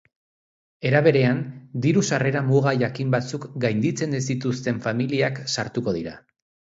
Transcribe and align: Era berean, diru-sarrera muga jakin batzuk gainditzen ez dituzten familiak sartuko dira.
Era 0.89 0.99
berean, 1.07 1.41
diru-sarrera 1.83 2.41
muga 2.47 2.73
jakin 2.83 3.11
batzuk 3.15 3.45
gainditzen 3.65 4.15
ez 4.21 4.23
dituzten 4.31 4.81
familiak 4.87 5.39
sartuko 5.57 5.95
dira. 5.99 6.15